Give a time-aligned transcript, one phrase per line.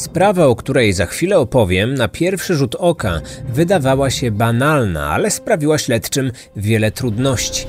[0.00, 5.78] Sprawa, o której za chwilę opowiem, na pierwszy rzut oka wydawała się banalna, ale sprawiła
[5.78, 7.66] śledczym wiele trudności.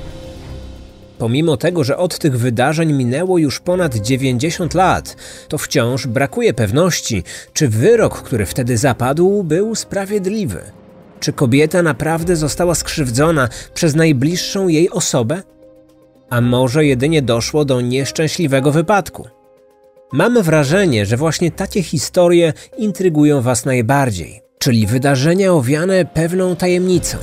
[1.18, 5.16] Pomimo tego, że od tych wydarzeń minęło już ponad 90 lat,
[5.48, 7.22] to wciąż brakuje pewności,
[7.52, 10.60] czy wyrok, który wtedy zapadł, był sprawiedliwy.
[11.20, 15.42] Czy kobieta naprawdę została skrzywdzona przez najbliższą jej osobę?
[16.30, 19.41] A może jedynie doszło do nieszczęśliwego wypadku?
[20.12, 27.18] Mam wrażenie, że właśnie takie historie intrygują Was najbardziej, czyli wydarzenia owiane pewną tajemnicą.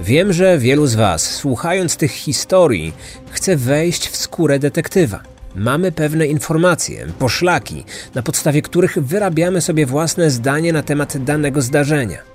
[0.00, 2.92] Wiem, że wielu z Was, słuchając tych historii,
[3.30, 5.22] chce wejść w skórę detektywa.
[5.54, 12.33] Mamy pewne informacje, poszlaki, na podstawie których wyrabiamy sobie własne zdanie na temat danego zdarzenia.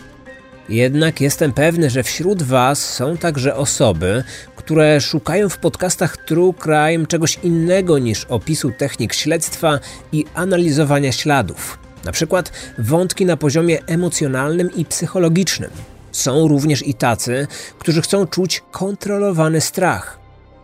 [0.69, 4.23] Jednak jestem pewny, że wśród Was są także osoby,
[4.55, 9.79] które szukają w podcastach True Crime czegoś innego niż opisu technik śledztwa
[10.11, 11.79] i analizowania śladów.
[12.05, 15.71] Na przykład wątki na poziomie emocjonalnym i psychologicznym.
[16.11, 17.47] Są również i tacy,
[17.79, 20.19] którzy chcą czuć kontrolowany strach.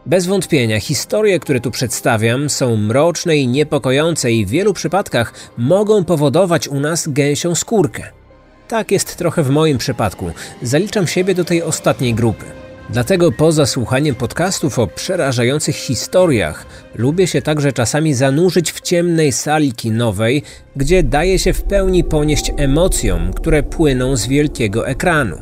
[0.06, 6.04] Bez wątpienia historie, które tu przedstawiam, są mroczne i niepokojące i w wielu przypadkach mogą
[6.04, 8.25] powodować u nas gęsią skórkę.
[8.68, 10.32] Tak jest trochę w moim przypadku.
[10.62, 12.46] Zaliczam siebie do tej ostatniej grupy.
[12.90, 19.74] Dlatego poza słuchaniem podcastów o przerażających historiach, lubię się także czasami zanurzyć w ciemnej sali
[19.74, 20.44] kinowej,
[20.76, 25.38] gdzie daje się w pełni ponieść emocjom, które płyną z wielkiego ekranu.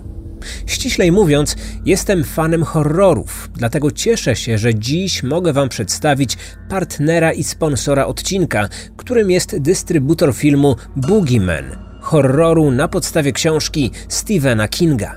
[0.65, 6.37] Ściślej mówiąc, jestem fanem horrorów, dlatego cieszę się, że dziś mogę Wam przedstawić
[6.69, 15.15] partnera i sponsora odcinka, którym jest dystrybutor filmu Boogeyman, horroru na podstawie książki Stephena Kinga.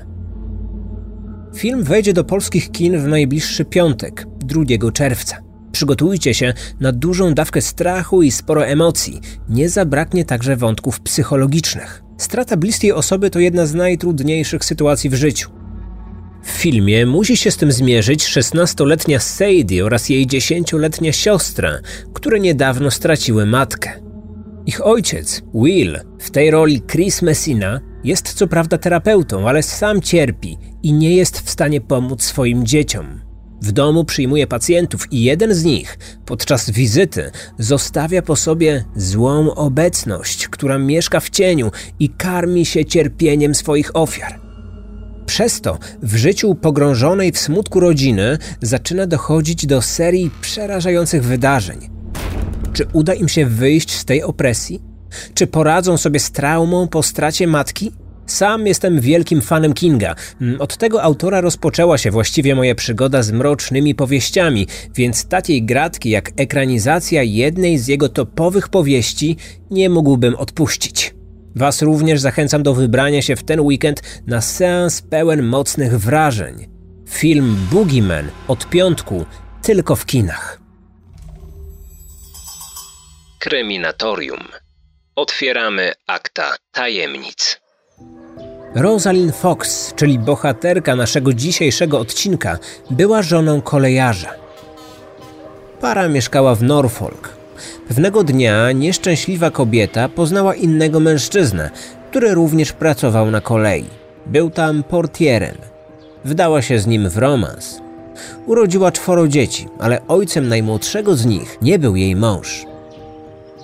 [1.57, 5.37] Film wejdzie do polskich kin w najbliższy piątek, 2 czerwca.
[5.73, 9.21] Przygotujcie się na dużą dawkę strachu i sporo emocji.
[9.49, 12.03] Nie zabraknie także wątków psychologicznych.
[12.19, 15.51] Strata bliskiej osoby to jedna z najtrudniejszych sytuacji w życiu.
[16.43, 21.71] W filmie musi się z tym zmierzyć 16-letnia Sadie oraz jej 10-letnia siostra,
[22.13, 24.06] które niedawno straciły matkę.
[24.67, 30.59] Ich ojciec, Will, w tej roli Chris Messina, jest co prawda terapeutą, ale sam cierpi
[30.83, 33.21] i nie jest w stanie pomóc swoim dzieciom.
[33.63, 40.49] W domu przyjmuje pacjentów i jeden z nich podczas wizyty zostawia po sobie złą obecność,
[40.49, 44.41] która mieszka w cieniu i karmi się cierpieniem swoich ofiar.
[45.27, 51.97] Przez to w życiu pogrążonej w smutku rodziny zaczyna dochodzić do serii przerażających wydarzeń.
[52.77, 54.83] Czy uda im się wyjść z tej opresji?
[55.35, 57.93] Czy poradzą sobie z traumą po stracie matki?
[58.27, 60.15] Sam jestem wielkim fanem Kinga.
[60.41, 66.11] Mm, od tego autora rozpoczęła się właściwie moja przygoda z mrocznymi powieściami, więc takiej gratki
[66.11, 69.37] jak ekranizacja jednej z jego topowych powieści
[69.71, 71.15] nie mógłbym odpuścić.
[71.55, 76.67] Was również zachęcam do wybrania się w ten weekend na seans pełen mocnych wrażeń.
[77.09, 79.25] Film Boogeyman od piątku
[79.63, 80.66] tylko w kinach.
[83.39, 84.45] Kryminatorium.
[85.17, 87.61] Otwieramy akta tajemnic.
[88.75, 92.59] Rosalind Fox, czyli bohaterka naszego dzisiejszego odcinka,
[92.91, 94.35] była żoną kolejarza.
[95.81, 97.29] Para mieszkała w Norfolk.
[97.89, 101.71] Pewnego dnia nieszczęśliwa kobieta poznała innego mężczyznę,
[102.11, 103.85] który również pracował na kolei.
[104.27, 105.57] Był tam portierem.
[106.25, 107.81] Wdała się z nim w romans.
[108.47, 112.67] Urodziła czworo dzieci, ale ojcem najmłodszego z nich nie był jej mąż.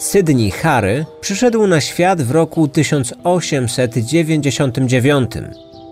[0.02, 5.30] Sydney Harry przyszedł na świat w roku 1899.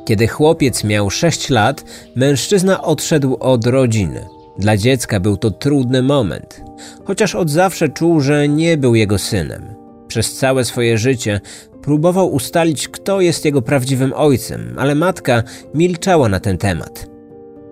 [0.05, 1.85] Kiedy chłopiec miał 6 lat,
[2.17, 4.27] mężczyzna odszedł od rodziny.
[4.59, 6.63] Dla dziecka był to trudny moment,
[7.05, 9.75] chociaż od zawsze czuł, że nie był jego synem.
[10.09, 11.41] Przez całe swoje życie
[11.83, 15.43] próbował ustalić, kto jest jego prawdziwym ojcem, ale matka
[15.75, 17.07] milczała na ten temat.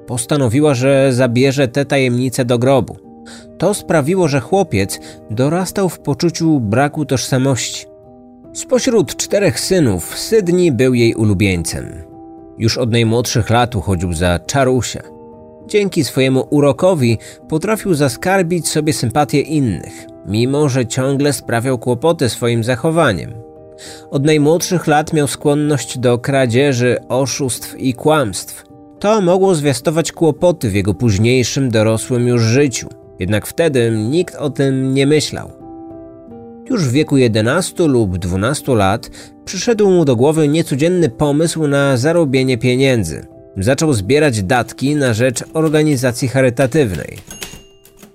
[0.06, 3.07] Postanowiła, że zabierze tę tajemnicę do grobu.
[3.58, 7.86] To sprawiło, że chłopiec dorastał w poczuciu braku tożsamości.
[8.52, 12.04] Spośród czterech synów, Sydney był jej ulubieńcem.
[12.58, 15.02] Już od najmłodszych lat uchodził za czarusia.
[15.66, 23.34] Dzięki swojemu urokowi potrafił zaskarbić sobie sympatię innych, mimo że ciągle sprawiał kłopoty swoim zachowaniem.
[24.10, 28.64] Od najmłodszych lat miał skłonność do kradzieży, oszustw i kłamstw.
[28.98, 32.88] To mogło zwiastować kłopoty w jego późniejszym dorosłym już życiu.
[33.18, 35.50] Jednak wtedy nikt o tym nie myślał.
[36.70, 39.10] Już w wieku 11 lub 12 lat
[39.44, 43.26] przyszedł mu do głowy niecodzienny pomysł na zarobienie pieniędzy.
[43.56, 47.18] Zaczął zbierać datki na rzecz organizacji charytatywnej.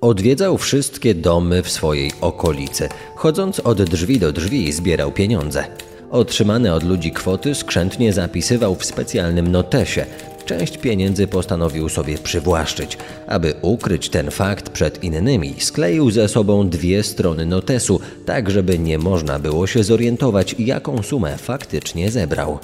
[0.02, 2.90] Odwiedzał wszystkie domy w swojej okolicy.
[3.16, 5.64] Chodząc od drzwi do drzwi, zbierał pieniądze.
[6.12, 10.06] Otrzymane od ludzi kwoty skrzętnie zapisywał w specjalnym notesie.
[10.46, 12.98] Część pieniędzy postanowił sobie przywłaszczyć.
[13.28, 18.98] Aby ukryć ten fakt przed innymi, skleił ze sobą dwie strony notesu, tak żeby nie
[18.98, 22.60] można było się zorientować, jaką sumę faktycznie zebrał.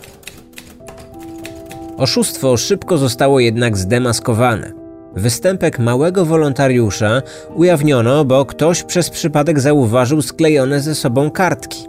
[1.98, 4.72] Oszustwo szybko zostało jednak zdemaskowane.
[5.16, 7.22] Występek małego wolontariusza
[7.56, 11.86] ujawniono, bo ktoś przez przypadek zauważył sklejone ze sobą kartki.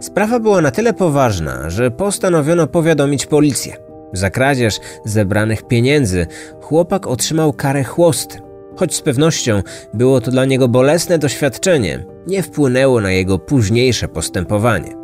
[0.00, 3.91] Sprawa była na tyle poważna, że postanowiono powiadomić policję.
[4.12, 6.26] Za kradzież zebranych pieniędzy
[6.60, 8.38] chłopak otrzymał karę chłosty.
[8.76, 9.62] Choć z pewnością
[9.94, 14.96] było to dla niego bolesne doświadczenie, nie wpłynęło na jego późniejsze postępowanie.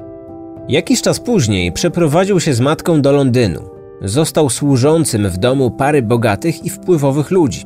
[0.68, 3.60] Jakiś czas później przeprowadził się z matką do Londynu.
[4.02, 7.64] Został służącym w domu pary bogatych i wpływowych ludzi.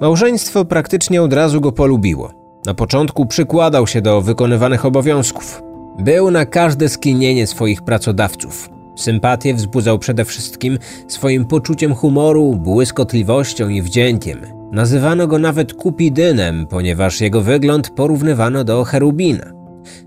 [0.00, 2.32] Małżeństwo praktycznie od razu go polubiło.
[2.66, 5.62] Na początku przykładał się do wykonywanych obowiązków.
[5.98, 8.75] Był na każde skinienie swoich pracodawców.
[8.96, 10.78] Sympatię wzbudzał przede wszystkim
[11.08, 14.40] swoim poczuciem humoru, błyskotliwością i wdziękiem.
[14.72, 19.52] Nazywano go nawet Kupidynem, ponieważ jego wygląd porównywano do cherubina.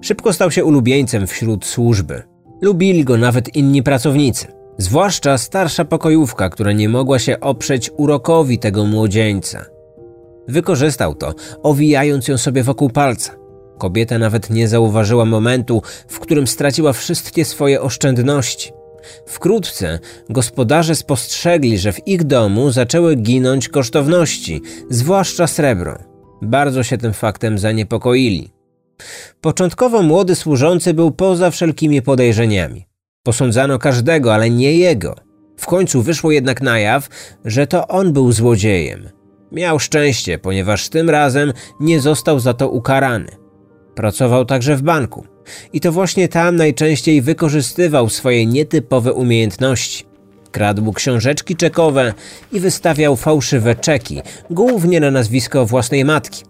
[0.02, 2.24] Szybko stał się ulubieńcem wśród służby.
[2.62, 4.48] Lubili go nawet inni pracownicy,
[4.78, 9.66] zwłaszcza starsza pokojówka, która nie mogła się oprzeć urokowi tego młodzieńca.
[10.48, 11.34] Wykorzystał to,
[11.64, 13.32] owijając ją sobie wokół palca.
[13.78, 18.72] Kobieta nawet nie zauważyła momentu, w którym straciła wszystkie swoje oszczędności.
[19.26, 20.00] Wkrótce
[20.30, 25.98] gospodarze spostrzegli, że w ich domu zaczęły ginąć kosztowności, zwłaszcza srebro.
[26.42, 28.50] Bardzo się tym faktem zaniepokoili.
[29.42, 32.86] Początkowo młody służący był poza wszelkimi podejrzeniami.
[33.24, 35.16] Posądzano każdego, ale nie jego.
[35.58, 37.10] W końcu wyszło jednak na jaw,
[37.46, 39.10] że to on był złodziejem.
[39.52, 43.32] Miał szczęście, ponieważ tym razem nie został za to ukarany.
[43.96, 45.26] Pracował także w banku
[45.74, 50.06] i to właśnie tam najczęściej wykorzystywał swoje nietypowe umiejętności.
[50.52, 52.14] Kradł książeczki czekowe
[52.52, 56.44] i wystawiał fałszywe czeki, głównie na nazwisko własnej matki.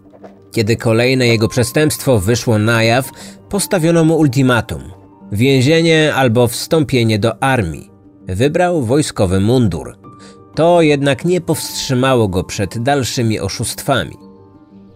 [0.52, 3.10] Kiedy kolejne jego przestępstwo wyszło na jaw,
[3.48, 4.82] postawiono mu ultimatum:
[5.32, 7.90] więzienie albo wstąpienie do armii.
[8.26, 9.96] Wybrał wojskowy mundur.
[10.54, 14.29] To jednak nie powstrzymało go przed dalszymi oszustwami.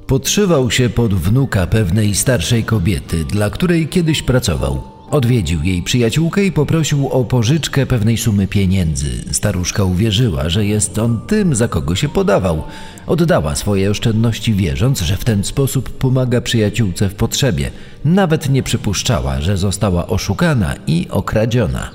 [0.06, 4.82] Podszywał się pod wnuka pewnej starszej kobiety, dla której kiedyś pracował.
[5.10, 9.10] Odwiedził jej przyjaciółkę i poprosił o pożyczkę pewnej sumy pieniędzy.
[9.32, 12.62] Staruszka uwierzyła, że jest on tym, za kogo się podawał.
[13.06, 17.70] Oddała swoje oszczędności, wierząc, że w ten sposób pomaga przyjaciółce w potrzebie.
[18.04, 21.90] Nawet nie przypuszczała, że została oszukana i okradziona.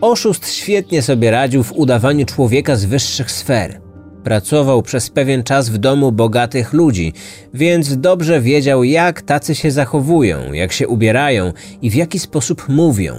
[0.00, 3.80] Oszust świetnie sobie radził w udawaniu człowieka z wyższych sfer.
[4.24, 7.12] Pracował przez pewien czas w domu bogatych ludzi,
[7.54, 11.52] więc dobrze wiedział, jak tacy się zachowują, jak się ubierają
[11.82, 13.14] i w jaki sposób mówią.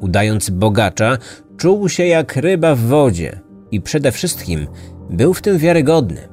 [0.00, 1.18] Udając bogacza,
[1.56, 3.40] czuł się jak ryba w wodzie
[3.70, 4.66] i przede wszystkim
[5.10, 6.28] był w tym wiarygodny.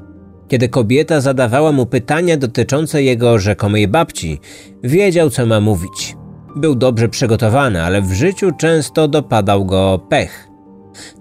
[0.48, 4.40] Kiedy kobieta zadawała mu pytania dotyczące jego rzekomej babci,
[4.84, 6.18] wiedział, co ma mówić.
[6.56, 10.48] Był dobrze przygotowany, ale w życiu często dopadał go pech.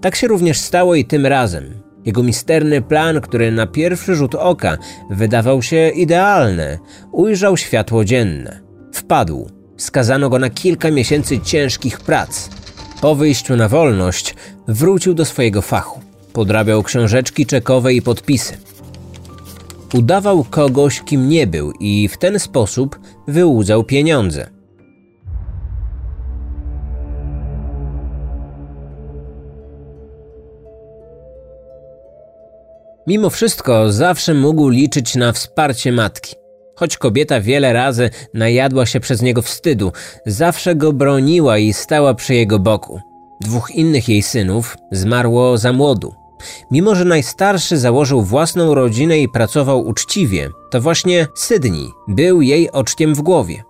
[0.01, 1.84] Tak się również stało i tym razem.
[2.05, 4.77] Jego misterny plan, który na pierwszy rzut oka
[5.09, 6.79] wydawał się idealny,
[7.11, 8.59] ujrzał światło dzienne.
[8.93, 9.49] Wpadł.
[9.77, 12.49] Skazano go na kilka miesięcy ciężkich prac.
[13.01, 14.35] Po wyjściu na wolność
[14.67, 15.99] wrócił do swojego fachu.
[16.33, 18.57] Podrabiał książeczki czekowe i podpisy.
[19.93, 24.54] Udawał kogoś, kim nie był i w ten sposób wyłudzał pieniądze.
[33.07, 36.35] Mimo wszystko zawsze mógł liczyć na wsparcie matki.
[36.75, 39.91] Choć kobieta wiele razy najadła się przez niego wstydu,
[40.25, 42.99] zawsze go broniła i stała przy jego boku.
[43.41, 46.13] Dwóch innych jej synów zmarło za młodu.
[46.71, 53.15] Mimo, że najstarszy założył własną rodzinę i pracował uczciwie, to właśnie Sydney był jej oczkiem
[53.15, 53.63] w głowie.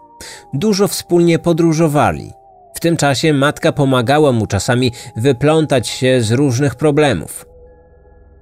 [0.53, 2.31] Dużo wspólnie podróżowali.
[2.75, 7.45] W tym czasie matka pomagała mu czasami wyplątać się z różnych problemów.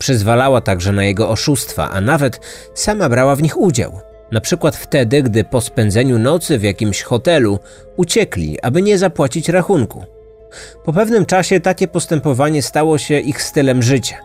[0.04, 2.40] Przyzwalała także na jego oszustwa, a nawet
[2.74, 4.00] sama brała w nich udział.
[4.32, 7.60] Na przykład wtedy, gdy po spędzeniu nocy w jakimś hotelu
[7.98, 10.04] uciekli, aby nie zapłacić rachunku.
[10.86, 14.16] Po pewnym czasie takie postępowanie stało się ich stylem życia.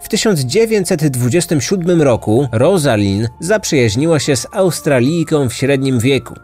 [0.00, 6.34] W 1927 roku Rosalind zaprzyjaźniła się z Australijką w średnim wieku.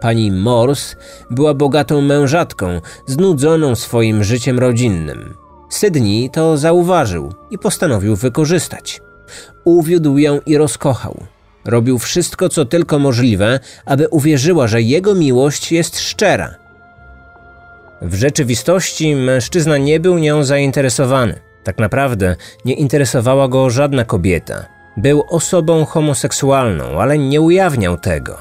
[0.00, 0.96] Pani Morse
[1.30, 5.43] była bogatą mężatką, znudzoną swoim życiem rodzinnym.
[5.70, 9.00] Sydney to zauważył i postanowił wykorzystać.
[9.64, 11.26] Uwiódł ją i rozkochał.
[11.64, 16.54] Robił wszystko, co tylko możliwe, aby uwierzyła, że jego miłość jest szczera.
[18.02, 21.40] W rzeczywistości mężczyzna nie był nią zainteresowany.
[21.64, 24.64] Tak naprawdę nie interesowała go żadna kobieta.
[24.96, 28.38] Był osobą homoseksualną, ale nie ujawniał tego.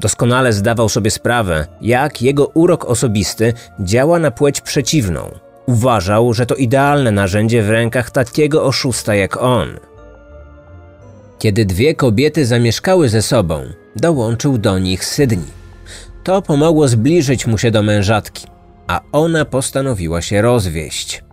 [0.00, 5.30] Doskonale zdawał sobie sprawę, jak jego urok osobisty działa na płeć przeciwną.
[5.68, 9.68] Uważał, że to idealne narzędzie w rękach takiego oszusta jak on.
[11.38, 13.62] Kiedy dwie kobiety zamieszkały ze sobą,
[13.96, 15.46] dołączył do nich Sydney.
[16.24, 18.46] To pomogło zbliżyć mu się do mężatki,
[18.86, 21.24] a ona postanowiła się rozwieść.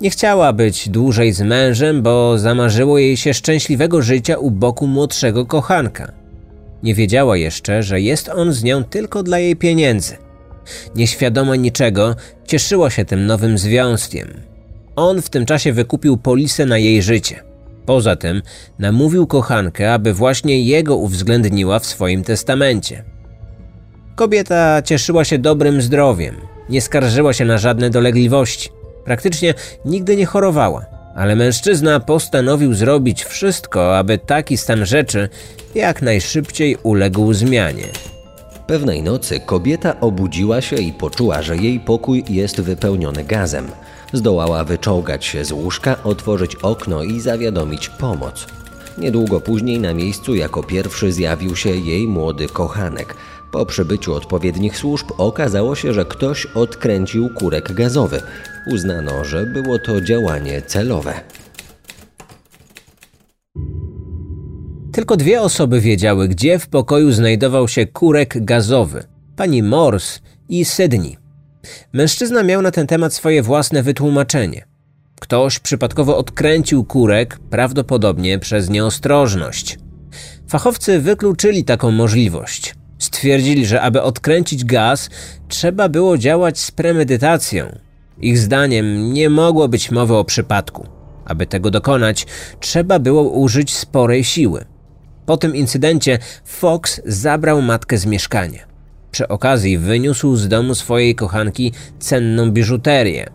[0.00, 5.46] Nie chciała być dłużej z mężem, bo zamarzyło jej się szczęśliwego życia u boku młodszego
[5.46, 6.12] kochanka.
[6.82, 10.16] Nie wiedziała jeszcze, że jest on z nią tylko dla jej pieniędzy.
[10.94, 12.16] Nieświadoma niczego,
[12.46, 14.28] cieszyła się tym nowym związkiem.
[14.96, 17.42] On w tym czasie wykupił polisę na jej życie.
[17.86, 18.42] Poza tym
[18.78, 23.04] namówił kochankę, aby właśnie jego uwzględniła w swoim testamencie.
[24.16, 26.36] Kobieta cieszyła się dobrym zdrowiem,
[26.68, 28.70] nie skarżyła się na żadne dolegliwości.
[29.04, 29.54] Praktycznie
[29.84, 35.28] nigdy nie chorowała, ale mężczyzna postanowił zrobić wszystko, aby taki stan rzeczy
[35.74, 37.86] jak najszybciej uległ zmianie.
[38.66, 43.66] Pewnej nocy kobieta obudziła się i poczuła, że jej pokój jest wypełniony gazem.
[44.12, 48.46] Zdołała wyczołgać się z łóżka, otworzyć okno i zawiadomić pomoc.
[48.98, 53.14] Niedługo później na miejscu jako pierwszy zjawił się jej młody kochanek.
[53.52, 58.22] Po przybyciu odpowiednich służb okazało się, że ktoś odkręcił kurek gazowy.
[58.66, 61.20] Uznano, że było to działanie celowe.
[64.92, 69.04] Tylko dwie osoby wiedziały, gdzie w pokoju znajdował się kurek gazowy:
[69.36, 71.16] pani Morse i Sydney.
[71.92, 74.66] Mężczyzna miał na ten temat swoje własne wytłumaczenie.
[75.20, 79.78] Ktoś przypadkowo odkręcił kurek, prawdopodobnie przez nieostrożność.
[80.48, 82.74] Fachowcy wykluczyli taką możliwość.
[82.98, 85.10] Stwierdzili, że aby odkręcić gaz,
[85.48, 87.78] trzeba było działać z premedytacją.
[88.18, 90.86] Ich zdaniem nie mogło być mowy o przypadku.
[91.24, 92.26] Aby tego dokonać,
[92.60, 94.71] trzeba było użyć sporej siły.
[95.26, 98.58] Po tym incydencie Fox zabrał matkę z mieszkania.
[99.10, 103.30] Przy okazji wyniósł z domu swojej kochanki cenną biżuterię.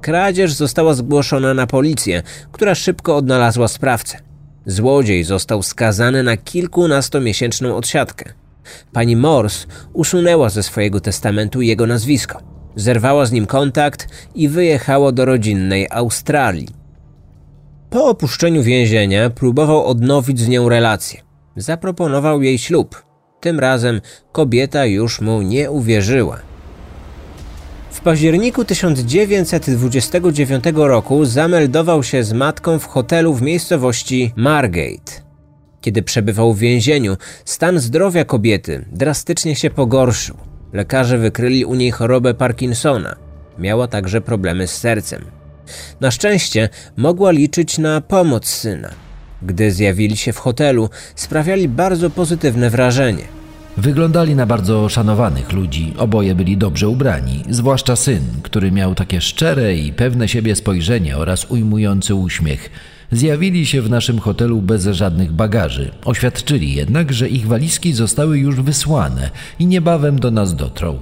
[0.00, 4.18] Kradzież została zgłoszona na policję, która szybko odnalazła sprawcę.
[4.66, 8.32] Złodziej został skazany na kilkunastomiesięczną odsiadkę.
[8.92, 12.40] Pani Morse usunęła ze swojego testamentu jego nazwisko.
[12.76, 16.68] Zerwała z nim kontakt i wyjechała do rodzinnej Australii.
[17.90, 21.25] Po opuszczeniu więzienia próbował odnowić z nią relacje.
[21.56, 23.02] Zaproponował jej ślub.
[23.40, 24.00] Tym razem
[24.32, 26.38] kobieta już mu nie uwierzyła.
[27.90, 35.12] W październiku 1929 roku zameldował się z matką w hotelu w miejscowości Margate.
[35.80, 40.36] Kiedy przebywał w więzieniu, stan zdrowia kobiety drastycznie się pogorszył.
[40.72, 43.16] Lekarze wykryli u niej chorobę Parkinsona.
[43.58, 45.24] Miała także problemy z sercem.
[46.00, 49.05] Na szczęście mogła liczyć na pomoc syna.
[49.42, 53.22] Gdy zjawili się w hotelu, sprawiali bardzo pozytywne wrażenie.
[53.76, 59.74] Wyglądali na bardzo szanowanych ludzi, oboje byli dobrze ubrani, zwłaszcza syn, który miał takie szczere
[59.74, 62.70] i pewne siebie spojrzenie oraz ujmujący uśmiech.
[63.12, 65.90] Zjawili się w naszym hotelu bez żadnych bagaży.
[66.04, 70.98] Oświadczyli jednak, że ich walizki zostały już wysłane i niebawem do nas dotrą.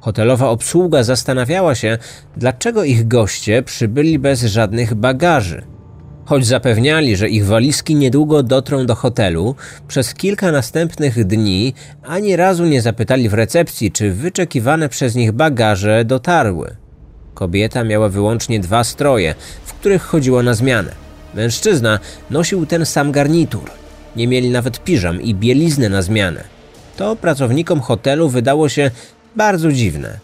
[0.00, 1.98] Hotelowa obsługa zastanawiała się,
[2.36, 5.73] dlaczego ich goście przybyli bez żadnych bagaży.
[6.26, 9.54] Choć zapewniali, że ich walizki niedługo dotrą do hotelu,
[9.88, 16.04] przez kilka następnych dni ani razu nie zapytali w recepcji, czy wyczekiwane przez nich bagaże
[16.04, 16.76] dotarły.
[17.34, 20.92] Kobieta miała wyłącznie dwa stroje, w których chodziła na zmianę.
[21.34, 21.98] Mężczyzna
[22.30, 23.70] nosił ten sam garnitur.
[24.16, 26.44] Nie mieli nawet piżam i bieliznę na zmianę.
[26.96, 28.90] To pracownikom hotelu wydało się
[29.36, 30.18] bardzo dziwne.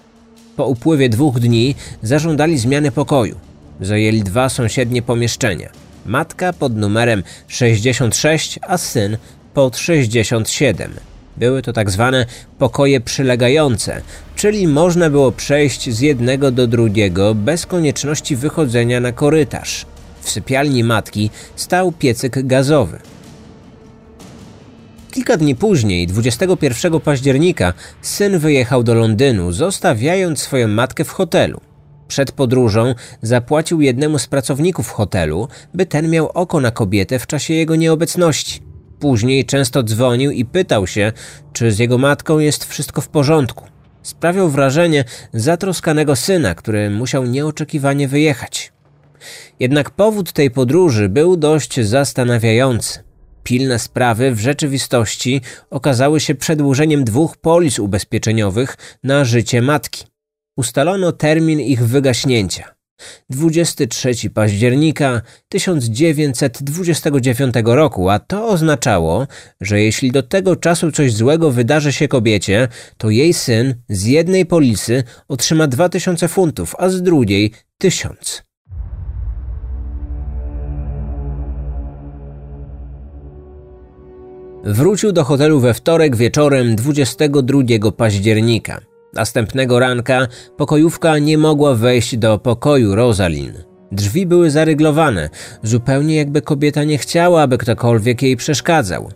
[0.56, 3.36] Po upływie dwóch dni zażądali zmiany pokoju.
[3.80, 5.89] Zajęli dwa sąsiednie pomieszczenia.
[6.10, 9.16] Matka pod numerem 66, a syn
[9.54, 10.92] pod 67.
[11.36, 12.26] Były to tak zwane
[12.58, 14.02] pokoje przylegające,
[14.36, 19.86] czyli można było przejść z jednego do drugiego bez konieczności wychodzenia na korytarz.
[20.20, 22.98] W sypialni matki stał piecyk gazowy.
[25.12, 31.60] Kilka dni później, 21 października, syn wyjechał do Londynu, zostawiając swoją matkę w hotelu.
[32.10, 37.54] Przed podróżą zapłacił jednemu z pracowników hotelu, by ten miał oko na kobietę w czasie
[37.54, 38.62] jego nieobecności.
[39.00, 41.12] Później często dzwonił i pytał się,
[41.52, 43.64] czy z jego matką jest wszystko w porządku.
[44.02, 48.72] Sprawiał wrażenie zatroskanego syna, który musiał nieoczekiwanie wyjechać.
[49.60, 52.98] Jednak powód tej podróży był dość zastanawiający.
[53.44, 55.40] Pilne sprawy w rzeczywistości
[55.70, 60.09] okazały się przedłużeniem dwóch polis ubezpieczeniowych na życie matki.
[60.56, 62.74] Ustalono termin ich wygaśnięcia.
[63.30, 69.26] 23 października 1929 roku, a to oznaczało,
[69.60, 74.46] że jeśli do tego czasu coś złego wydarzy się kobiecie, to jej syn z jednej
[74.46, 78.42] polisy otrzyma 2000 funtów, a z drugiej 1000.
[84.64, 88.89] Wrócił do hotelu we wtorek wieczorem 22 października.
[89.14, 90.26] Następnego ranka
[90.56, 93.52] pokojówka nie mogła wejść do pokoju Rosalin.
[93.92, 95.30] Drzwi były zaryglowane,
[95.62, 99.10] zupełnie jakby kobieta nie chciała, aby ktokolwiek jej przeszkadzał.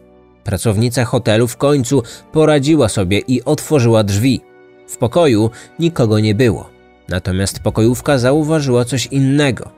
[0.45, 4.41] Pracownica hotelu w końcu poradziła sobie i otworzyła drzwi.
[4.89, 6.71] W pokoju nikogo nie było.
[7.09, 9.71] Natomiast pokojówka zauważyła coś innego.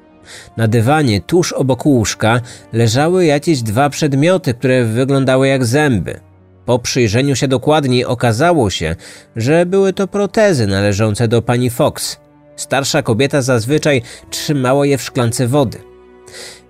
[0.57, 2.41] Na dywanie tuż obok łóżka
[2.73, 6.21] leżały jakieś dwa przedmioty, które wyglądały jak zęby.
[6.67, 8.97] Po przyjrzeniu się dokładniej okazało się,
[9.37, 12.17] że były to protezy należące do pani Fox.
[12.57, 15.79] Starsza kobieta zazwyczaj trzymała je w szklance wody.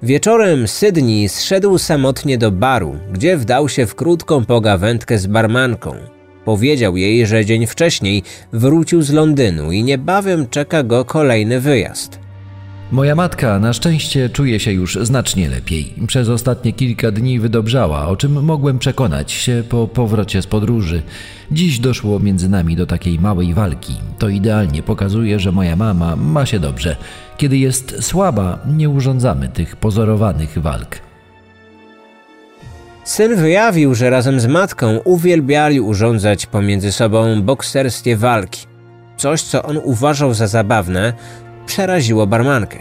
[0.02, 5.94] Wieczorem Sydney zszedł samotnie do baru, gdzie wdał się w krótką pogawędkę z barmanką.
[6.44, 8.22] Powiedział jej, że dzień wcześniej
[8.52, 12.25] wrócił z Londynu i niebawem czeka go kolejny wyjazd.
[12.90, 15.94] Moja matka na szczęście czuje się już znacznie lepiej.
[16.06, 21.02] Przez ostatnie kilka dni wydobrzała, o czym mogłem przekonać się po powrocie z podróży.
[21.52, 23.94] Dziś doszło między nami do takiej małej walki.
[24.18, 26.96] To idealnie pokazuje, że moja mama ma się dobrze.
[27.36, 30.98] Kiedy jest słaba, nie urządzamy tych pozorowanych walk.
[33.04, 38.66] Syn wyjawił, że razem z matką uwielbiali urządzać pomiędzy sobą bokserskie walki.
[39.16, 41.12] Coś, co on uważał za zabawne,
[41.66, 42.78] przeraziło barmankę.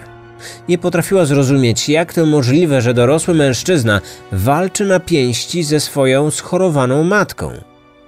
[0.69, 4.01] Nie potrafiła zrozumieć, jak to możliwe, że dorosły mężczyzna
[4.31, 7.51] walczy na pięści ze swoją schorowaną matką.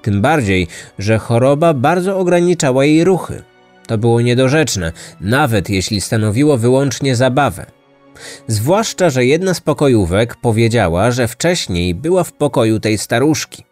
[0.01, 0.67] Tym bardziej,
[0.99, 3.43] że choroba bardzo ograniczała jej ruchy.
[3.87, 7.65] To było niedorzeczne, nawet jeśli stanowiło wyłącznie zabawę.
[8.47, 13.63] Zwłaszcza, że jedna z pokojówek powiedziała, że wcześniej była w pokoju tej staruszki.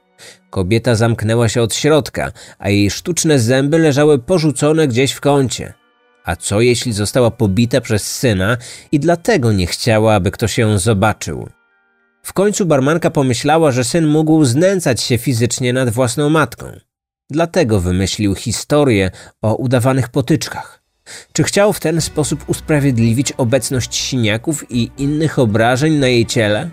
[0.49, 5.73] Kobieta zamknęła się od środka, a jej sztuczne zęby leżały porzucone gdzieś w kącie.
[6.25, 8.57] A co jeśli została pobita przez syna
[8.91, 11.49] i dlatego nie chciała, aby ktoś ją zobaczył?
[12.23, 16.65] W końcu barmanka pomyślała, że syn mógł znęcać się fizycznie nad własną matką.
[17.29, 19.11] Dlatego wymyślił historię
[19.41, 20.83] o udawanych potyczkach.
[21.33, 26.69] Czy chciał w ten sposób usprawiedliwić obecność siniaków i innych obrażeń na jej ciele?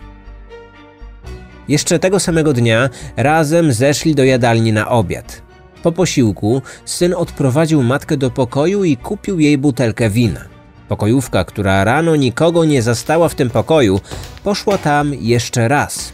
[1.68, 5.42] Jeszcze tego samego dnia razem zeszli do jadalni na obiad.
[5.82, 10.40] Po posiłku syn odprowadził matkę do pokoju i kupił jej butelkę wina.
[10.88, 14.00] Pokojówka, która rano nikogo nie zastała w tym pokoju,
[14.44, 16.12] poszła tam jeszcze raz.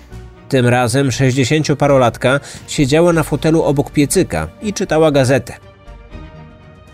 [0.49, 5.55] Tym razem sześćdziesięcioparolatka siedziała na fotelu obok piecyka i czytała gazetę.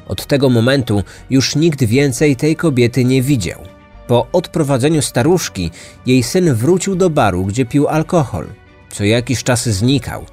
[0.08, 3.60] Od tego momentu już nikt więcej tej kobiety nie widział.
[4.06, 5.70] Po odprowadzeniu staruszki,
[6.06, 8.46] jej syn wrócił do baru, gdzie pił alkohol.
[8.90, 10.24] Co jakiś czas znikał.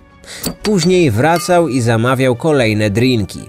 [0.63, 3.39] Później wracał i zamawiał kolejne drinki.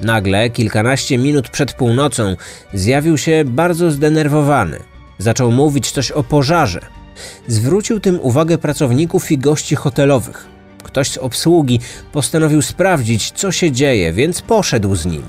[0.00, 2.36] Nagle, kilkanaście minut przed północą,
[2.74, 4.78] zjawił się bardzo zdenerwowany.
[5.18, 6.80] Zaczął mówić coś o pożarze.
[7.46, 10.46] Zwrócił tym uwagę pracowników i gości hotelowych.
[10.82, 11.80] Ktoś z obsługi
[12.12, 15.22] postanowił sprawdzić, co się dzieje, więc poszedł z nim.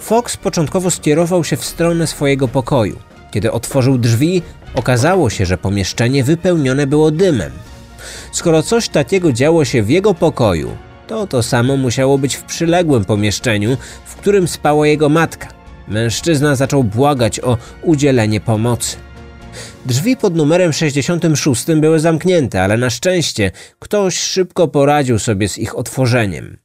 [0.00, 2.98] Fox początkowo skierował się w stronę swojego pokoju.
[3.30, 4.42] Kiedy otworzył drzwi,
[4.74, 7.52] okazało się, że pomieszczenie wypełnione było dymem.
[8.32, 13.04] Skoro coś takiego działo się w jego pokoju, to to samo musiało być w przyległym
[13.04, 15.48] pomieszczeniu, w którym spała jego matka.
[15.88, 18.96] Mężczyzna zaczął błagać o udzielenie pomocy.
[19.86, 25.78] Drzwi pod numerem 66 były zamknięte, ale na szczęście ktoś szybko poradził sobie z ich
[25.78, 26.56] otworzeniem.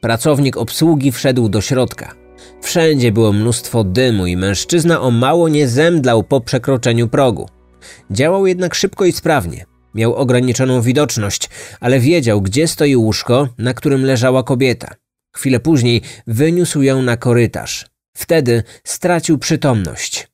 [0.00, 2.14] Pracownik obsługi wszedł do środka.
[2.62, 7.48] Wszędzie było mnóstwo dymu i mężczyzna o mało nie zemdlał po przekroczeniu progu.
[8.10, 9.66] Działał jednak szybko i sprawnie.
[9.94, 14.94] Miał ograniczoną widoczność, ale wiedział, gdzie stoi łóżko, na którym leżała kobieta.
[15.36, 17.86] Chwilę później wyniósł ją na korytarz.
[18.16, 20.28] Wtedy stracił przytomność.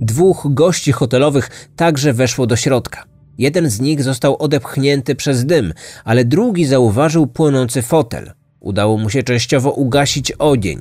[0.00, 3.04] Dwóch gości hotelowych także weszło do środka.
[3.38, 5.72] Jeden z nich został odepchnięty przez dym,
[6.04, 8.32] ale drugi zauważył płonący fotel.
[8.60, 10.80] Udało mu się częściowo ugasić ogień.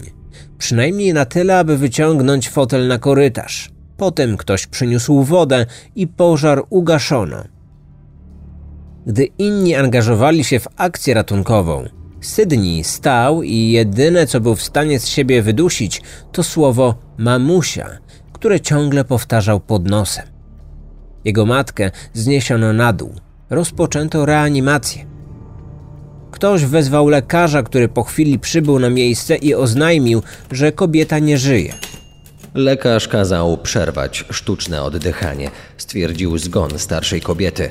[0.58, 3.72] Przynajmniej na tyle, aby wyciągnąć fotel na korytarz.
[3.98, 7.44] Potem ktoś przyniósł wodę i pożar ugaszono.
[9.06, 11.86] Gdy inni angażowali się w akcję ratunkową,
[12.24, 16.02] Sydney stał i jedyne co był w stanie z siebie wydusić
[16.32, 17.90] to słowo mamusia,
[18.34, 20.26] które ciągle powtarzał pod nosem.
[21.26, 23.14] Jego matkę zniesiono na dół.
[23.50, 25.06] Rozpoczęto reanimację.
[26.32, 31.74] Ktoś wezwał lekarza, który po chwili przybył na miejsce i oznajmił, że kobieta nie żyje.
[32.56, 35.52] Lekarz kazał przerwać sztuczne oddychanie.
[35.78, 37.70] Stwierdził zgon starszej kobiety.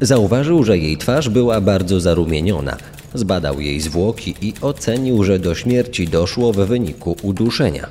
[0.00, 2.76] Zauważył, że jej twarz była bardzo zarumieniona.
[3.14, 7.86] Zbadał jej zwłoki i ocenił, że do śmierci doszło w wyniku uduszenia.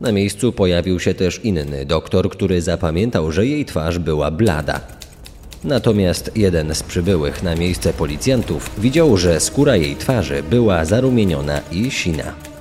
[0.00, 4.80] Na miejscu pojawił się też inny doktor, który zapamiętał, że jej twarz była blada.
[5.64, 11.90] Natomiast jeden z przybyłych na miejsce policjantów widział, że skóra jej twarzy była zarumieniona i
[11.90, 12.51] sina.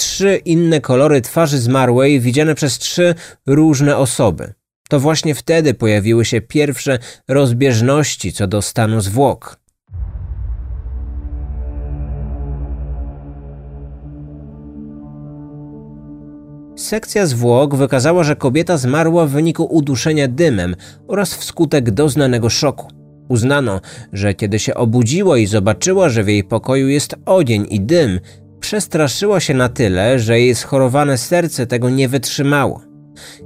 [0.00, 3.14] Trzy inne kolory twarzy zmarłej widziane przez trzy
[3.46, 4.52] różne osoby.
[4.88, 9.60] To właśnie wtedy pojawiły się pierwsze rozbieżności co do stanu zwłok.
[16.76, 20.76] Sekcja zwłok wykazała, że kobieta zmarła w wyniku uduszenia dymem
[21.08, 22.88] oraz wskutek doznanego szoku.
[23.28, 23.80] Uznano,
[24.12, 28.20] że kiedy się obudziła i zobaczyła, że w jej pokoju jest ogień i dym,
[28.60, 32.82] przestraszyła się na tyle, że jej schorowane serce tego nie wytrzymało.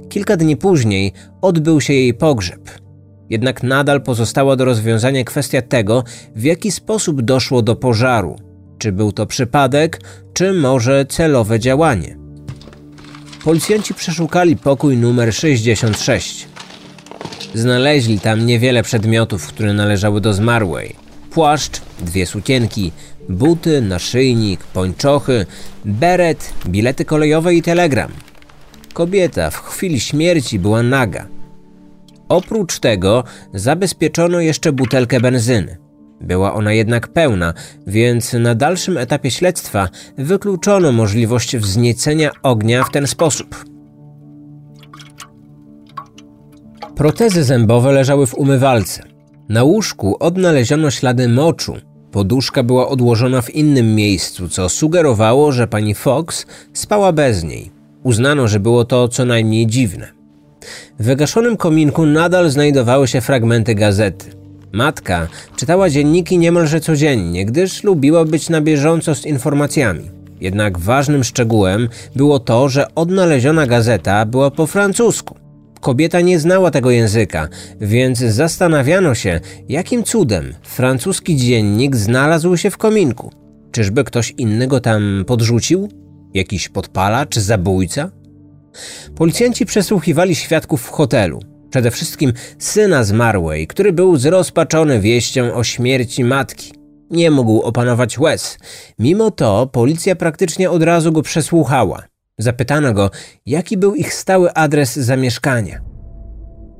[0.09, 2.71] Kilka dni później odbył się jej pogrzeb.
[3.29, 6.03] Jednak nadal pozostała do rozwiązania kwestia tego,
[6.35, 8.35] w jaki sposób doszło do pożaru.
[8.77, 10.01] Czy był to przypadek,
[10.33, 12.17] czy może celowe działanie.
[13.43, 16.47] Policjanci przeszukali pokój numer 66.
[17.53, 20.95] Znaleźli tam niewiele przedmiotów, które należały do zmarłej.
[21.31, 22.91] Płaszcz, dwie sukienki,
[23.29, 25.45] buty, naszyjnik, pończochy,
[25.85, 28.11] beret, bilety kolejowe i telegram.
[28.93, 31.27] Kobieta w chwili śmierci była naga.
[32.29, 35.77] Oprócz tego zabezpieczono jeszcze butelkę benzyny.
[36.21, 37.53] Była ona jednak pełna,
[37.87, 43.65] więc na dalszym etapie śledztwa wykluczono możliwość wzniecenia ognia w ten sposób.
[46.95, 49.03] Protezy zębowe leżały w umywalce.
[49.49, 51.77] Na łóżku odnaleziono ślady moczu.
[52.15, 57.71] Poduszka była odłożona w innym miejscu, co sugerowało, że pani Fox spała bez niej.
[58.03, 60.07] Uznano, że było to co najmniej dziwne.
[60.99, 64.25] W wygaszonym kominku nadal znajdowały się fragmenty gazety.
[64.71, 70.11] Matka czytała dzienniki niemalże codziennie, gdyż lubiła być na bieżąco z informacjami.
[70.41, 75.44] Jednak ważnym szczegółem było to, że odnaleziona gazeta była po francusku.
[75.85, 77.47] Kobieta nie znała tego języka,
[77.81, 83.31] więc zastanawiano się, jakim cudem francuski dziennik znalazł się w kominku.
[83.71, 85.89] Czyżby ktoś inny go tam podrzucił?
[86.33, 88.11] Jakiś podpalacz, zabójca?
[89.15, 91.39] Policjanci przesłuchiwali świadków w hotelu.
[91.69, 96.73] Przede wszystkim syna zmarłej, który był zrozpaczony wieścią o śmierci matki.
[97.09, 98.57] Nie mógł opanować łez.
[98.99, 102.14] Mimo to policja praktycznie od razu go przesłuchała.
[102.37, 103.11] Zapytano go,
[103.45, 105.79] jaki był ich stały adres zamieszkania.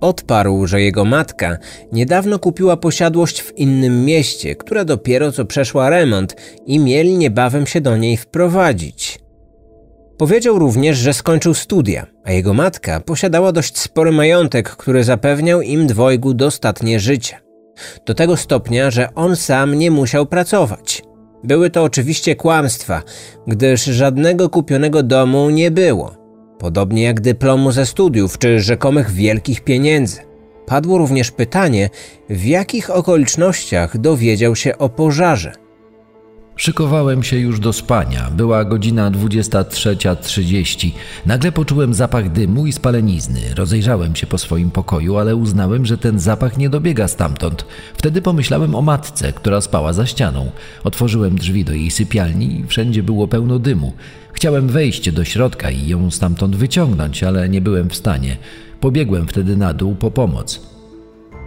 [0.02, 1.58] Odparł, że jego matka
[1.92, 7.82] niedawno kupiła posiadłość w innym mieście, która dopiero co przeszła remont i mieli niebawem się
[7.82, 9.20] do niej wprowadzić.
[10.18, 15.88] Powiedział również, że skończył studia, a jego matka posiadała dość spory majątek, który zapewniał im
[15.88, 17.40] dwojgu dostatnie życie.
[18.06, 21.04] Do tego stopnia, że on sam nie musiał pracować.
[21.46, 23.04] Były to oczywiście kłamstwa,
[23.48, 26.16] gdyż żadnego kupionego domu nie było,
[26.60, 30.22] podobnie jak dyplomu ze studiów czy rzekomych wielkich pieniędzy.
[30.66, 31.90] Padło również pytanie,
[32.30, 35.65] w jakich okolicznościach dowiedział się o pożarze.
[36.58, 38.30] Szykowałem się już do spania.
[38.32, 40.92] Była godzina 23.30.
[41.26, 43.42] Nagle poczułem zapach dymu i spalenizny.
[43.56, 47.66] Rozejrzałem się po swoim pokoju, ale uznałem, że ten zapach nie dobiega stamtąd.
[47.94, 50.52] Wtedy pomyślałem o matce, która spała za ścianą.
[50.84, 53.94] Otworzyłem drzwi do jej sypialni i wszędzie było pełno dymu.
[54.34, 58.38] Chciałem wejść do środka i ją stamtąd wyciągnąć, ale nie byłem w stanie.
[58.80, 60.62] Pobiegłem wtedy na dół po pomoc.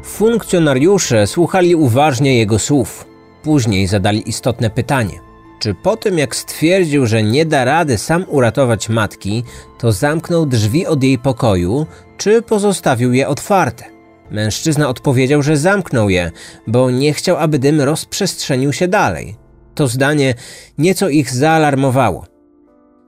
[0.04, 3.17] Funkcjonariusze słuchali uważnie jego słów.
[3.42, 5.20] Później zadali istotne pytanie.
[5.58, 9.44] Czy po tym, jak stwierdził, że nie da rady sam uratować matki,
[9.78, 13.84] to zamknął drzwi od jej pokoju, czy pozostawił je otwarte?
[14.30, 16.30] Mężczyzna odpowiedział, że zamknął je,
[16.66, 19.36] bo nie chciał, aby dym rozprzestrzenił się dalej.
[19.74, 20.34] To zdanie
[20.78, 22.26] nieco ich zaalarmowało.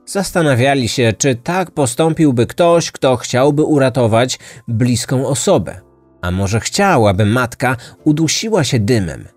[0.07, 4.39] Zastanawiali się, czy tak postąpiłby ktoś, kto chciałby uratować
[4.69, 5.81] bliską osobę.
[6.23, 9.29] A może chciał, aby matka udusiła się dymem.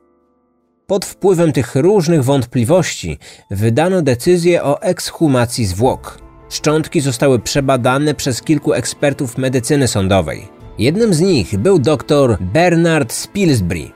[0.88, 3.18] Pod wpływem tych różnych wątpliwości
[3.52, 6.20] wydano decyzję o ekshumacji zwłok.
[6.50, 10.48] Szczątki zostały przebadane przez kilku ekspertów medycyny sądowej.
[10.80, 13.92] Jednym z nich był dr Bernard Spilsbury.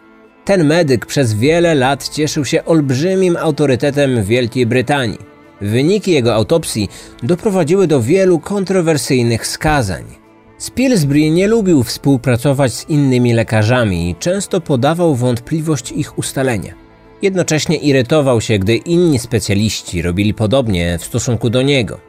[0.45, 5.19] Ten medyk przez wiele lat cieszył się olbrzymim autorytetem w Wielkiej Brytanii.
[5.62, 6.89] Wyniki jego autopsji
[7.23, 10.27] doprowadziły do wielu kontrowersyjnych skazań.
[10.58, 16.74] Spilsbury nie lubił współpracować z innymi lekarzami i często podawał wątpliwość ich ustalenia.
[17.22, 22.00] Jednocześnie irytował się, gdy inni specjaliści robili podobnie w stosunku do niego.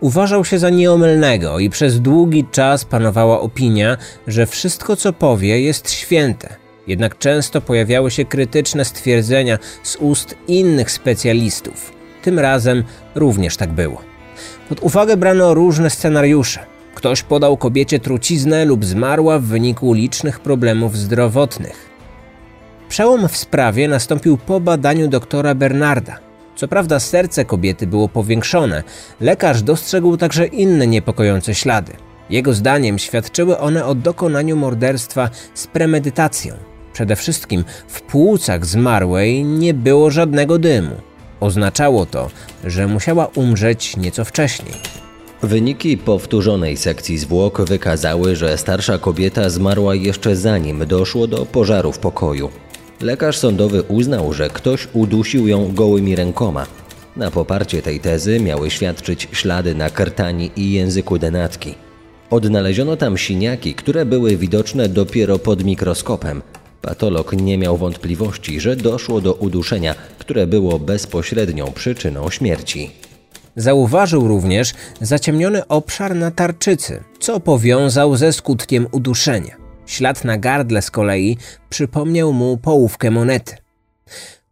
[0.00, 5.90] Uważał się za nieomylnego i przez długi czas panowała opinia, że wszystko co powie jest
[5.90, 6.56] święte.
[6.86, 11.92] Jednak często pojawiały się krytyczne stwierdzenia z ust innych specjalistów.
[12.22, 14.02] Tym razem również tak było.
[14.68, 16.71] Pod uwagę brano różne scenariusze.
[17.02, 21.90] Ktoś podał kobiecie truciznę lub zmarła w wyniku licznych problemów zdrowotnych.
[22.88, 26.18] Przełom w sprawie nastąpił po badaniu doktora Bernarda.
[26.56, 28.82] Co prawda serce kobiety było powiększone,
[29.20, 31.92] lekarz dostrzegł także inne niepokojące ślady.
[32.30, 36.54] Jego zdaniem świadczyły one o dokonaniu morderstwa z premedytacją.
[36.92, 40.94] Przede wszystkim w płucach zmarłej nie było żadnego dymu.
[41.40, 42.30] Oznaczało to,
[42.64, 44.74] że musiała umrzeć nieco wcześniej.
[45.42, 51.98] Wyniki powtórzonej sekcji zwłok wykazały, że starsza kobieta zmarła jeszcze zanim doszło do pożaru w
[51.98, 52.50] pokoju.
[53.00, 56.66] Lekarz sądowy uznał, że ktoś udusił ją gołymi rękoma.
[57.16, 61.74] Na poparcie tej tezy miały świadczyć ślady na krtani i języku denatki.
[62.30, 66.42] Odnaleziono tam siniaki, które były widoczne dopiero pod mikroskopem.
[66.82, 72.90] Patolog nie miał wątpliwości, że doszło do uduszenia, które było bezpośrednią przyczyną śmierci.
[73.56, 79.56] Zauważył również zaciemniony obszar na tarczycy, co powiązał ze skutkiem uduszenia.
[79.86, 81.36] Ślad na gardle z kolei
[81.68, 83.56] przypomniał mu połówkę monety.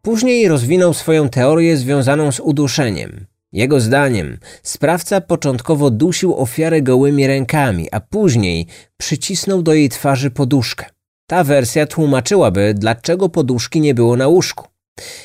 [0.02, 3.26] Później rozwinął swoją teorię związaną z uduszeniem.
[3.52, 10.86] Jego zdaniem sprawca początkowo dusił ofiarę gołymi rękami, a później przycisnął do jej twarzy poduszkę.
[11.26, 14.68] Ta wersja tłumaczyłaby, dlaczego poduszki nie było na łóżku.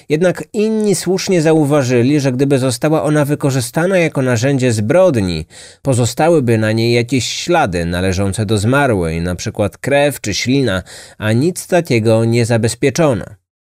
[0.09, 5.45] Jednak inni słusznie zauważyli, że gdyby została ona wykorzystana jako narzędzie zbrodni,
[5.81, 9.69] pozostałyby na niej jakieś ślady należące do zmarłej, np.
[9.81, 10.83] krew czy ślina,
[11.17, 13.25] a nic takiego nie zabezpieczono.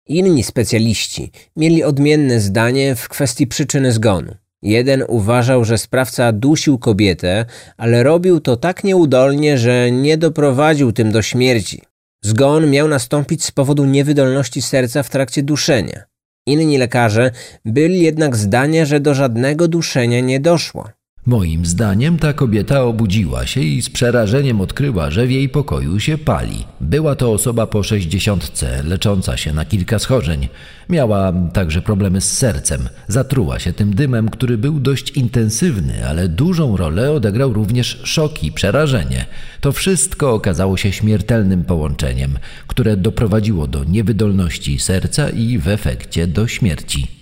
[0.08, 4.36] Inni specjaliści mieli odmienne zdanie w kwestii przyczyny zgonu.
[4.62, 7.46] Jeden uważał, że sprawca dusił kobietę,
[7.78, 11.82] ale robił to tak nieudolnie, że nie doprowadził tym do śmierci.
[12.24, 16.04] Zgon miał nastąpić z powodu niewydolności serca w trakcie duszenia.
[16.48, 17.32] Inni lekarze
[17.66, 20.90] byli jednak zdania, że do żadnego duszenia nie doszło.
[21.26, 26.18] Moim zdaniem ta kobieta obudziła się i z przerażeniem odkryła, że w jej pokoju się
[26.18, 26.66] pali.
[26.80, 30.48] Była to osoba po sześćdziesiątce, lecząca się na kilka schorzeń.
[30.90, 32.90] Miała także problemy z sercem.
[33.08, 38.52] Zatruła się tym dymem, który był dość intensywny, ale dużą rolę odegrał również szok i
[38.52, 39.26] przerażenie.
[39.60, 46.48] To wszystko okazało się śmiertelnym połączeniem, które doprowadziło do niewydolności serca i w efekcie do
[46.48, 47.21] śmierci.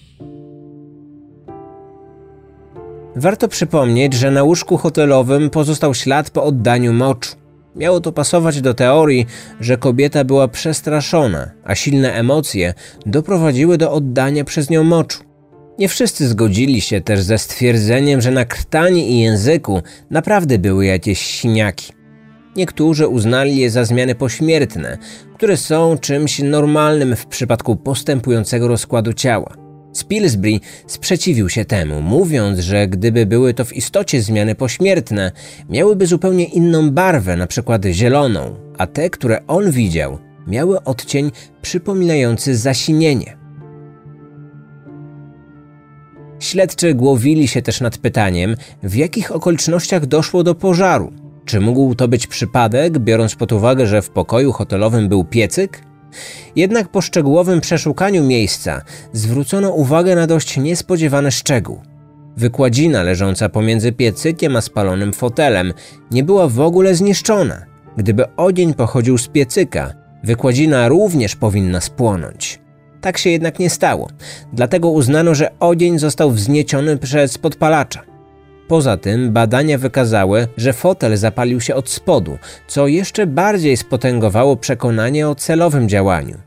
[3.20, 7.36] Warto przypomnieć, że na łóżku hotelowym pozostał ślad po oddaniu moczu.
[7.76, 9.26] Miało to pasować do teorii,
[9.60, 12.74] że kobieta była przestraszona, a silne emocje
[13.06, 15.24] doprowadziły do oddania przez nią moczu.
[15.80, 21.20] Nie wszyscy zgodzili się też ze stwierdzeniem, że na krtani i języku naprawdę były jakieś
[21.20, 21.94] siniaki.
[22.56, 24.98] Niektórzy uznali je za zmiany pośmiertne,
[25.36, 29.69] które są czymś normalnym w przypadku postępującego rozkładu ciała.
[29.94, 35.32] Spilsbury sprzeciwił się temu, mówiąc, że gdyby były to w istocie zmiany pośmiertne,
[35.70, 42.58] miałyby zupełnie inną barwę, na przykład zieloną, a te, które on widział, miały odcień przypominający
[42.58, 43.38] zasinienie.
[46.40, 51.14] Śledczy głowili się też nad pytaniem, w jakich okolicznościach doszło do pożaru.
[51.46, 55.89] Czy mógł to być przypadek, biorąc pod uwagę, że w pokoju hotelowym był piecyk?
[56.56, 58.82] Jednak po szczegółowym przeszukaniu miejsca
[59.14, 61.82] zwrócono uwagę na dość niespodziewany szczegół.
[62.38, 65.74] Wykładzina leżąca pomiędzy piecykiem a spalonym fotelem
[66.12, 67.66] nie była w ogóle zniszczona.
[67.98, 69.94] Gdyby ogień pochodził z piecyka,
[70.24, 72.60] wykładzina również powinna spłonąć.
[73.02, 74.10] Tak się jednak nie stało,
[74.54, 78.09] dlatego uznano, że ogień został wznieciony przez podpalacza.
[78.70, 85.30] Poza tym badania wykazały, że fotel zapalił się od spodu, co jeszcze bardziej spotęgowało przekonanie
[85.30, 86.38] o celowym działaniu.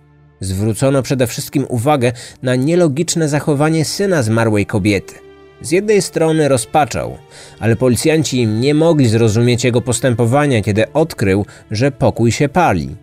[0.41, 5.15] Zwrócono przede wszystkim uwagę na nielogiczne zachowanie syna zmarłej kobiety.
[5.61, 7.19] Z jednej strony rozpaczał,
[7.61, 12.97] ale policjanci nie mogli zrozumieć jego postępowania, kiedy odkrył, że pokój się pali.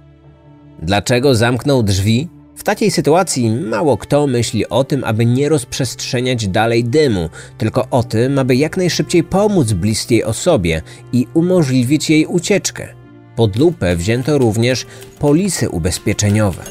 [0.82, 2.28] Dlaczego zamknął drzwi?
[2.70, 8.40] Takiej sytuacji mało kto myśli o tym, aby nie rozprzestrzeniać dalej dymu, tylko o tym,
[8.40, 10.82] aby jak najszybciej pomóc bliskiej osobie
[11.14, 12.88] i umożliwić jej ucieczkę.
[13.36, 14.86] Pod lupę wzięto również
[15.20, 16.64] polisy ubezpieczeniowe.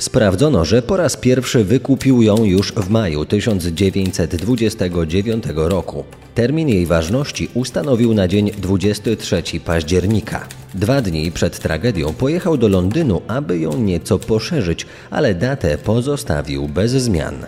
[0.00, 6.04] Sprawdzono, że po raz pierwszy wykupił ją już w maju 1929 roku.
[6.34, 10.48] Termin jej ważności ustanowił na dzień 23 października.
[10.74, 16.92] Dwa dni przed tragedią pojechał do Londynu, aby ją nieco poszerzyć, ale datę pozostawił bez
[16.92, 17.46] zmian.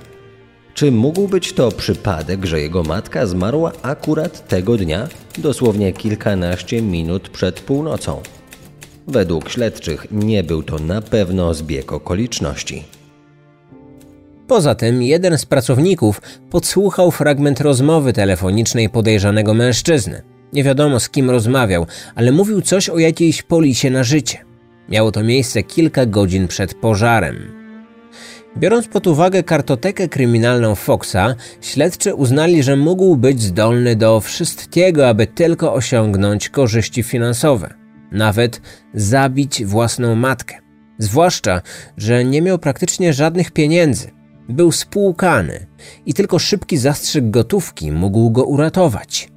[0.74, 7.28] Czy mógł być to przypadek, że jego matka zmarła akurat tego dnia, dosłownie kilkanaście minut
[7.28, 8.22] przed północą?
[9.08, 12.84] Według śledczych nie był to na pewno zbieg okoliczności.
[14.46, 20.22] Poza tym jeden z pracowników podsłuchał fragment rozmowy telefonicznej podejrzanego mężczyzny.
[20.52, 24.38] Nie wiadomo z kim rozmawiał, ale mówił coś o jakiejś polisie na życie.
[24.88, 27.62] Miało to miejsce kilka godzin przed pożarem.
[28.56, 35.26] Biorąc pod uwagę kartotekę kryminalną Foxa, śledczy uznali, że mógł być zdolny do wszystkiego, aby
[35.26, 37.74] tylko osiągnąć korzyści finansowe,
[38.12, 38.60] nawet
[38.94, 40.58] zabić własną matkę.
[40.98, 41.62] Zwłaszcza,
[41.96, 44.10] że nie miał praktycznie żadnych pieniędzy.
[44.48, 45.66] Był spłukany
[46.06, 49.28] i tylko szybki zastrzyk gotówki mógł go uratować.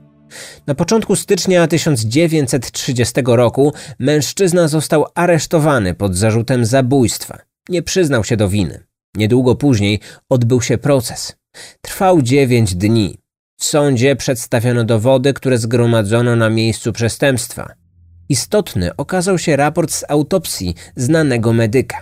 [0.67, 7.39] Na początku stycznia 1930 roku mężczyzna został aresztowany pod zarzutem zabójstwa.
[7.69, 8.83] Nie przyznał się do winy.
[9.15, 11.35] Niedługo później odbył się proces.
[11.81, 13.17] Trwał dziewięć dni.
[13.57, 17.84] W sądzie przedstawiono dowody, które zgromadzono na miejscu przestępstwa.
[18.29, 21.97] Istotny okazał się raport z autopsji znanego medyka.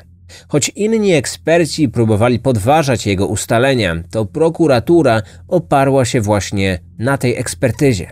[0.47, 8.12] Choć inni eksperci próbowali podważać jego ustalenia, to prokuratura oparła się właśnie na tej ekspertyzie.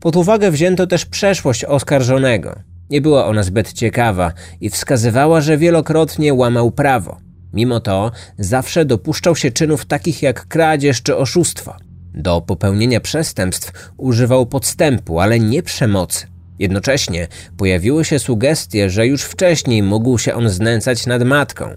[0.00, 2.58] Pod uwagę wzięto też przeszłość oskarżonego.
[2.90, 7.16] Nie była ona zbyt ciekawa i wskazywała, że wielokrotnie łamał prawo.
[7.52, 11.76] Mimo to zawsze dopuszczał się czynów takich jak kradzież czy oszustwo.
[12.14, 16.33] Do popełnienia przestępstw używał podstępu, ale nie przemocy.
[16.58, 21.74] Jednocześnie pojawiły się sugestie, że już wcześniej mógł się on znęcać nad matką.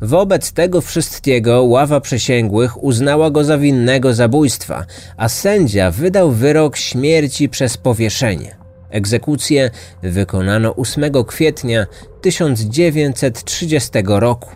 [0.00, 4.86] Wobec tego wszystkiego ława przysięgłych uznała go za winnego zabójstwa,
[5.16, 8.56] a sędzia wydał wyrok śmierci przez powieszenie.
[8.90, 9.70] Egzekucję
[10.02, 11.86] wykonano 8 kwietnia
[12.20, 14.50] 1930 roku.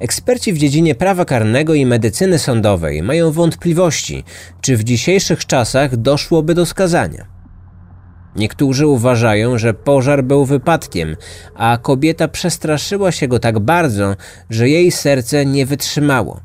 [0.00, 4.24] Eksperci w dziedzinie prawa karnego i medycyny sądowej mają wątpliwości,
[4.60, 7.33] czy w dzisiejszych czasach doszłoby do skazania.
[8.36, 11.16] Niektórzy uważają, że pożar był wypadkiem,
[11.54, 14.16] a kobieta przestraszyła się go tak bardzo,
[14.50, 16.40] że jej serce nie wytrzymało.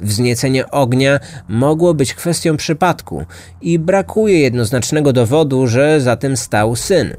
[0.00, 3.24] Wzniecenie ognia mogło być kwestią przypadku
[3.60, 7.16] i brakuje jednoznacznego dowodu, że za tym stał syn.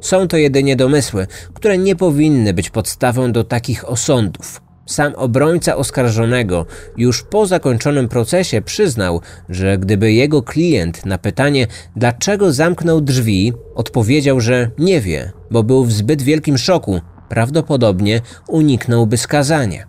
[0.00, 4.63] Są to jedynie domysły, które nie powinny być podstawą do takich osądów.
[4.86, 6.66] Sam obrońca oskarżonego
[6.96, 11.66] już po zakończonym procesie przyznał, że gdyby jego klient na pytanie,
[11.96, 19.16] dlaczego zamknął drzwi, odpowiedział, że nie wie, bo był w zbyt wielkim szoku, prawdopodobnie uniknąłby
[19.16, 19.86] skazania.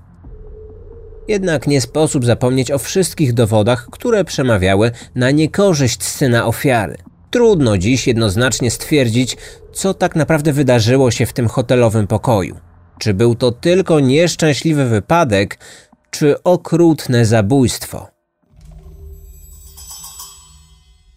[1.28, 6.98] Jednak nie sposób zapomnieć o wszystkich dowodach, które przemawiały na niekorzyść syna ofiary.
[7.32, 9.38] Trudno dziś jednoznacznie stwierdzić,
[9.74, 12.56] co tak naprawdę wydarzyło się w tym hotelowym pokoju.
[13.00, 15.60] Czy był to tylko nieszczęśliwy wypadek,
[16.12, 18.08] czy okrutne zabójstwo?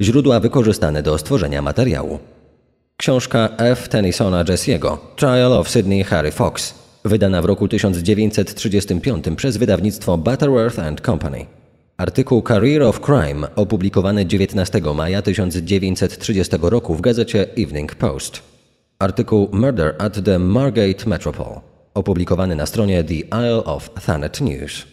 [0.01, 2.19] Źródła wykorzystane do stworzenia materiału.
[2.97, 3.88] Książka F.
[3.88, 11.01] Tennysona Jesse'ego Trial of Sydney Harry Fox, wydana w roku 1935 przez wydawnictwo Butterworth and
[11.01, 11.47] Company.
[11.97, 18.58] Artykuł Career of Crime opublikowany 19 maja 1930 roku w gazecie Evening Post.
[19.03, 21.61] Artykuł Murder at the Margate Metropole
[21.95, 24.87] opublikowany na stronie The Isle of Thanet News.